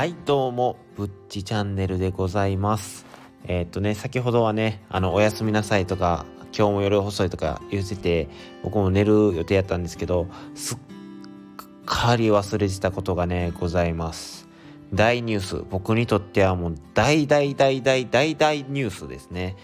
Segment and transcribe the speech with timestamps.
[0.00, 3.04] はいどうもぶっちチャンネルでございます。
[3.44, 6.24] えー、っとね先ほどはねあのおやすみなさいとか
[6.56, 8.30] 今日も夜遅いとか言ってて
[8.62, 10.78] 僕も寝る予定やったんですけどすっ
[11.84, 14.48] かり忘れてたことがねございます。
[14.94, 15.64] 大ニュース。
[15.68, 19.54] 僕にとってはもう大大大大大大ニュースですね。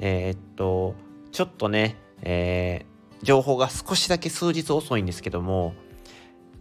[0.00, 0.94] えー、っと
[1.30, 5.72] ちょっとね、えー、情報が少しだけ数日遅いんですけども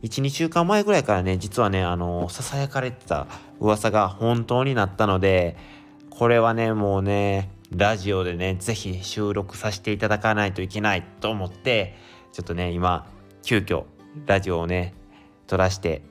[0.04, 3.28] 1、2週間前ぐらいからね、実はね、あの、囁かれてた
[3.60, 5.56] 噂が本当になったので、
[6.10, 11.96] これはね、もうね、ラジオでね、ぜひ収録させていただかないといけないと思って、
[12.34, 13.08] ちょっとね、今、
[13.44, 13.86] 急遽、
[14.26, 14.96] ラジオをね、
[15.46, 16.02] 撮らせて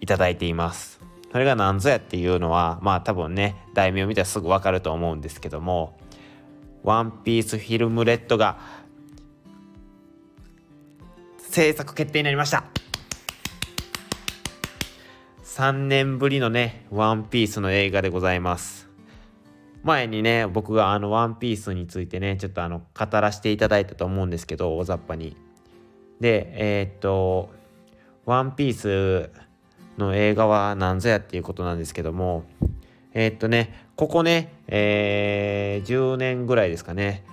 [0.00, 1.00] いただいています。
[1.30, 5.98] それが何ぞやっていうのは、まあ多分ね、題名を見たらすぐわかると思うんですけども、
[6.82, 8.58] ワンピースフィルムレッドが
[11.38, 12.75] 制作決定になりました。
[15.56, 18.90] 3年ぶりのね、ワンピースの映画でございます。
[19.84, 25.34] 前にね、僕があのワンピースについてね、ちょっとあの語らせていただいたと思うんですけど、大雑把に。
[26.20, 27.48] で、えー、っと、
[28.26, 29.30] ワンピース
[29.96, 32.44] の映画は何ぞやっていうことなんですけども、
[33.14, 37.24] えー、っとね、ここね、えー、10年ぐらいですかね、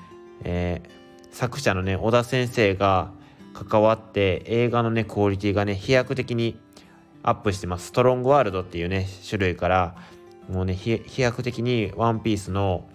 [0.45, 3.11] えー、作者のね、小田先生が
[3.53, 6.62] 関わって映画のね、クオリティがね、飛躍的に
[7.23, 7.87] アップしてます。
[7.87, 9.95] ストロングワールドっていうね、種類から、
[10.49, 12.85] もうね、飛躍的にワンピースの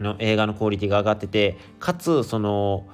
[0.00, 2.86] の映画のクオリティが上がってて、かつ、その、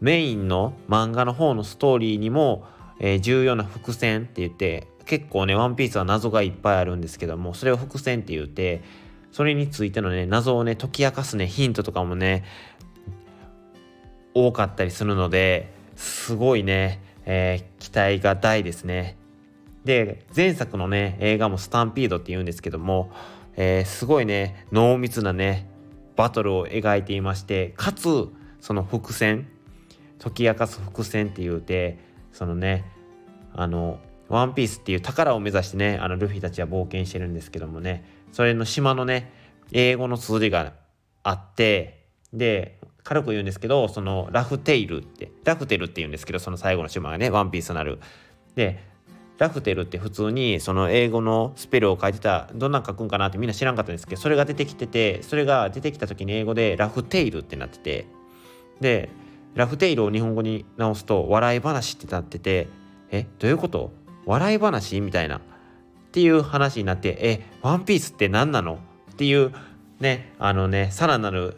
[0.00, 2.64] メインの漫画の方のストーリーにも、
[3.00, 8.82] えー、重要な伏線って言って、結構ね、ワンピースは謎がいっぱいあるんですけども、それを伏線って言って、
[9.32, 12.44] それについてのね、謎をね、解き明かすね、ヒントとかもね、
[14.34, 19.17] 多かったりするので、すごいね、えー、期待が大ですね。
[19.84, 23.10] で前作のね映画も「スタンピード」っていうんですけども、
[23.56, 25.68] えー、すごいね濃密なね
[26.16, 28.28] バトルを描いていましてかつ
[28.60, 29.48] その伏線
[30.18, 31.98] 解き明かす伏線っていうて
[32.32, 32.84] そのね
[33.54, 39.32] あのワンピースっていう宝を目指してねあのルフィたちは冒険してるんですけどもねそれの島のね
[39.72, 40.72] 英語の綴りが
[41.22, 48.00] あってで軽く言うんですけどそのラフテイルってラフテルって言うんですけどその最後の島がねワンピースなる。
[48.54, 48.84] で
[49.38, 58.06] ラフテルって普通にその英語のスペルを書いてたどんなん書くんかなってみんな知らんかったんですけどそれが出てきててそれが出てきた時に英語でラフテイルってなってて
[58.80, 59.08] で
[59.54, 62.68] ラフテイルを日本語に直すと笑い話ってなってて
[63.10, 63.92] えどういうこと？
[64.26, 65.00] 笑い話？
[65.00, 65.38] みたいな。
[65.38, 65.40] っ
[66.10, 68.80] ていう話になってえワンピースって何なの？
[69.12, 69.52] っていう
[70.00, 71.56] ねあのねさらなる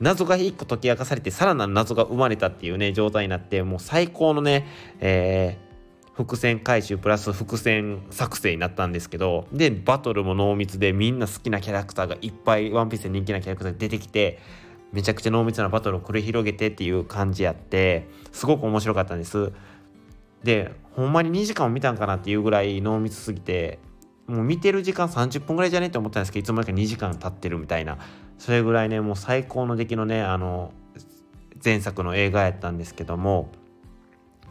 [0.00, 4.66] 謎が一個解き明かされてさらなる謎が生まれたっていうね状態になってもう最高のね、
[5.00, 5.67] えー
[6.18, 14.40] 伏線回収プラス伏線作成になったんですけどでバトルも濃密でみんな好きなキャラクターがいっぱいワンピースで人気なキャラクターが出てきて
[14.90, 19.52] めちゃくちゃ濃密なバトルを繰り広げてっていう感じやってすごく面白かったんです。
[20.42, 23.78] でほんまに2時間を見たんかなっていうぐらい濃密すぎて
[24.26, 27.98] もう見てる時間30分ぐらいじゃねって思ったんですけどいつも間にか2時間経ってるみたいな。
[28.38, 30.72] それぐらいねもう最高の出来のねあの
[31.64, 33.50] 前作の映画やったんですけども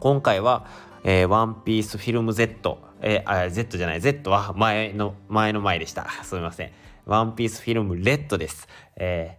[0.00, 0.66] 今回は
[1.10, 6.06] えー、ワンピースフィルム Z、えー、あ、Z じゃない、Z は前の、前の前でした。
[6.22, 6.70] すみません。
[7.06, 8.68] ワンピースフィルムレッドです。
[8.94, 9.38] え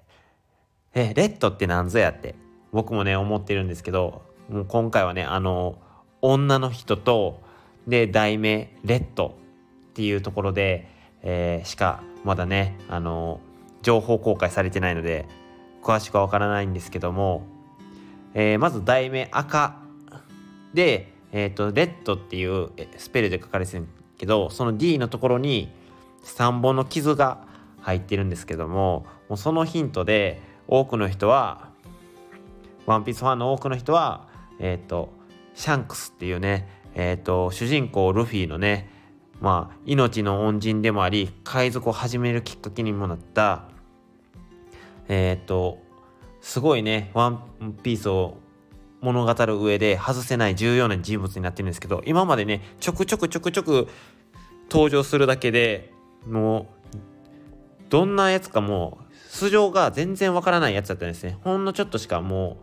[0.95, 2.33] ー、えー、レッドって何ぞやって、
[2.71, 5.77] 僕もね、思ってるんですけど、もう今回はね、あの、
[6.23, 7.43] 女の人と、
[7.85, 9.35] で、題名、レッド
[9.91, 10.87] っていうところで、
[11.21, 13.41] えー、しか、まだね、あの、
[13.83, 15.27] 情報公開されてないので、
[15.83, 17.45] 詳しくはわからないんですけども、
[18.33, 19.83] えー、まず題名赤
[20.73, 25.71] で、えっ、ー、と、レッドっていうスペルで書かれてるけど、その D のところに
[26.23, 27.47] 3本の傷が
[27.81, 31.69] 入ってるんですけども、もうそのヒントで多くの人は、
[32.85, 34.27] ワンピースファンの多くの人は、
[34.59, 35.13] えっ、ー、と、
[35.53, 38.89] シャンクスっていうね、えっ、ー、と、主人公ルフィのね、
[39.41, 43.69] まあ、命の恩人でもあり、海賊を始めるきっかけにもなった、
[45.07, 45.79] えっ、と、
[46.41, 47.43] すごいね、ワン
[47.83, 48.37] ピースを
[49.01, 53.87] 物語る上で外せない重要な人物になってるんですけど今までねちょくちょくちょくちょく
[54.69, 55.93] 登場するだけで
[56.27, 56.99] もう
[57.89, 61.37] どんなやつかもう素性が全然わからないやつだったんですね。
[61.43, 62.57] ほんのちょっとしかも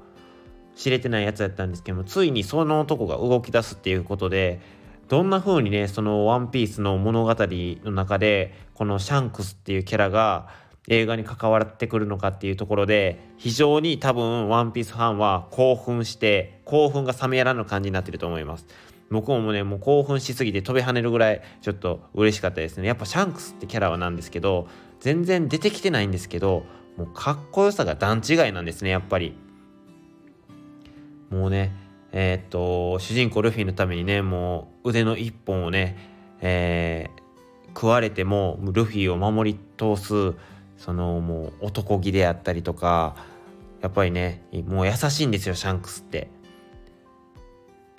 [0.75, 4.61] う知れてないやつだったんですけどもついにその男が動き出すっていうことで
[5.09, 10.49] どんな風にねその「ワンピースの物語の中でこのシャンクスっていうキャラが
[10.89, 18.67] 映画に関わってくるのかっていうところで非常に多分ワンピースファンは興奮して興奮が冷めやらぬ感じになってると思います。
[19.11, 22.89] 僕もねもう興奮しすぎて飛び跳ねるぐらいちょっと嬉しかったですね。
[22.89, 24.69] やっぱシャンクスってキャラはなんですけど
[25.01, 26.65] 全然出てきてないんですけど
[26.97, 29.37] もうかっこよさが段違いなんですねやっぱり。
[31.31, 31.73] もうね
[32.13, 35.97] えー、っと主人公ルフィのためにねもう腕の一本をね、
[36.41, 40.35] えー、食われてもルフィを守り通す
[40.77, 43.17] そのもう男気であったりとか
[43.81, 46.31] やっぱりねもう優しいんですよシャンクスって。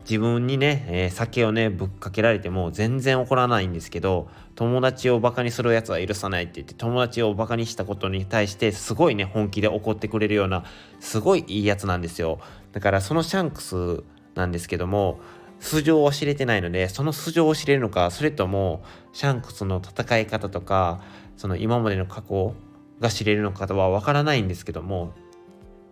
[0.10, 10.64] 自分にね、えー、酒をねぶっかけられても全然怒らないんですけど友達をバカにするやつは許さないって言って友達をバカにしたことに対してすごいね本気で怒ってくれるような
[11.02, 12.40] すごいいいやつなんですよ。
[12.72, 15.20] だからそのシャンクスなんですけども
[15.60, 21.02] 素性を知れてないのでその素性を知れるのかそれともシャンクスの戦い方とか
[21.36, 22.54] その今までの過去
[23.00, 25.14] が知れるのかはわからないんですけども。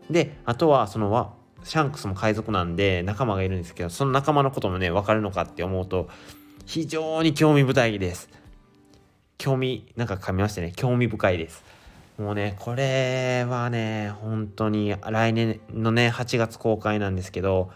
[0.10, 6.10] であとはそのシャンクスも海賊なんで仲間がいるんですけどその仲間のこともね分かるのかって思うと
[6.66, 8.30] 非常に興味深いです。
[9.38, 10.74] 興味なんか噛みましてね。
[10.76, 11.64] 興味深いです。
[12.18, 17.72] もうねこれはね本当に来年のね8月公開なんですけど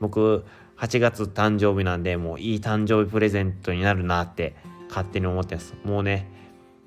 [0.00, 0.44] 僕
[0.78, 4.56] 8月誕生日なんでもういい誕生日プレゼントになるなって
[4.88, 5.74] 勝手に思ってます。
[5.84, 6.28] もうね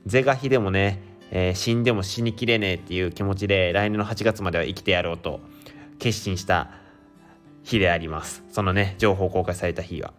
[0.06, 1.02] 是が非でもね、
[1.32, 5.40] えー、死んでも死にきれねえっていう気持ちで来年の8月までは生きてやろうと
[6.00, 6.72] 決心した
[7.64, 8.44] 日であります。
[8.50, 10.14] そのね、情報公開された日は。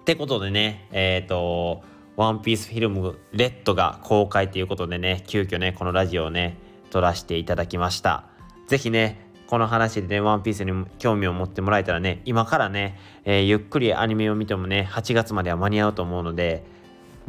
[0.00, 1.82] ってことでね、えっ、ー、と、
[2.16, 6.58] ワンピースフィルムレッドが公開ということでね、急遽ね、このラジオをね、
[6.90, 8.24] 撮らせていただきました。
[8.66, 16.64] 是非ね、この話でね、ワンピースに興味を持ってもらえたらね、今からね、えー、ゆっくりアニメを見てもね、8月までは間に合うと思うので、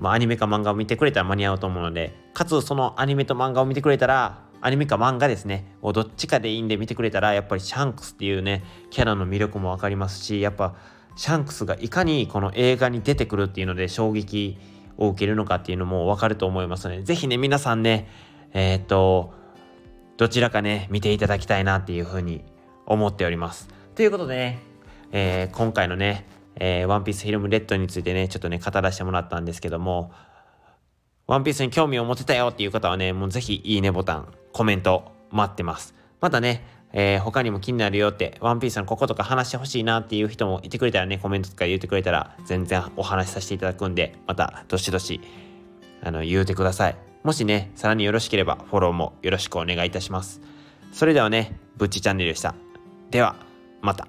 [0.01, 10.75] まあ、アニメか漫画を見てくれたら間に合うと思うので、かつそのアニメと漫画を見てくれたら、アニメか漫画ですねをどっちかでいいんで見てくれたらやっぱりシャンクスっていうねキャラの魅力も分かりますしやっぱ
[11.15, 14.57] シャンクスがいかにこの映画に出てくるっていうので衝撃
[14.97, 18.07] を受けるのかっていうのも分かると思いますので是非ね皆さんね
[18.53, 19.33] えー、っと
[20.17, 22.43] どちらかね見ていただきたいなっていうふうに
[22.85, 23.67] 思っております。
[23.95, 24.59] ということでね、
[25.11, 26.27] えー、今回のね
[26.63, 30.11] えー、ワンピースフィルムレッドについてね、ちょっとね、語らせてもらったんですけども、
[31.25, 35.95] ワンピースに興味を持てたよっていう方はね、もうぜひいいねボタン、コメント待ってます。
[36.19, 36.63] またね、
[36.93, 45.19] えー、他にも気になるよって、ワンピースのこことか話してほしいなっていう人もいてくれたらね、コメントとか言ってくれたら全然お話しさせていただくんで、またどしどし、
[46.03, 46.95] あの、言うてください。
[47.23, 50.41] もしね、さらによろしければフォローもよろしくお願いいたします。
[50.91, 52.53] それではね、ぶっちチャンネルでした。
[53.09, 53.35] では、
[53.81, 54.07] また。